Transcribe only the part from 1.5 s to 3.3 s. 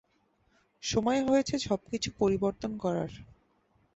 সব কিছু পরিবর্তন করার।